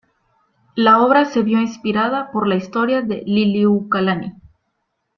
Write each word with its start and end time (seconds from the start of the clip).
La 0.73 0.99
obra 1.03 1.25
se 1.25 1.43
vio 1.43 1.61
inspirada 1.61 2.31
por 2.31 2.47
la 2.47 2.55
historia 2.55 3.03
de 3.03 3.21
Liliuokalani. 3.23 4.33